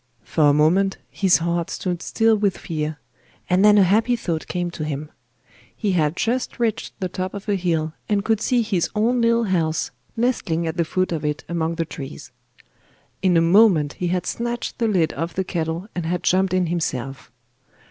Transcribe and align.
For 0.23 0.45
a 0.49 0.53
moment 0.53 0.97
his 1.11 1.37
heart 1.37 1.69
stood 1.69 2.01
still 2.01 2.35
with 2.35 2.57
fear, 2.57 2.97
and 3.47 3.63
then 3.63 3.77
a 3.77 3.83
happy 3.83 4.15
thought 4.15 4.47
came 4.47 4.71
to 4.71 4.83
him. 4.83 5.11
He 5.75 5.91
had 5.91 6.15
just 6.15 6.57
reached 6.57 6.99
the 6.99 7.07
top 7.07 7.35
of 7.35 7.47
a 7.47 7.53
hill, 7.53 7.93
and 8.09 8.25
could 8.25 8.41
see 8.41 8.63
his 8.63 8.89
own 8.95 9.21
little 9.21 9.43
house 9.43 9.91
nestling 10.17 10.65
at 10.65 10.75
the 10.77 10.85
foot 10.85 11.11
of 11.11 11.23
it 11.23 11.43
among 11.47 11.75
the 11.75 11.85
trees. 11.85 12.31
In 13.21 13.37
a 13.37 13.41
moment 13.41 13.93
he 13.93 14.07
had 14.07 14.25
snatched 14.25 14.79
the 14.79 14.87
lid 14.87 15.13
off 15.13 15.35
the 15.35 15.43
kettle 15.43 15.87
and 15.93 16.07
had 16.07 16.23
jumped 16.23 16.55
in 16.55 16.65
himself. 16.65 17.31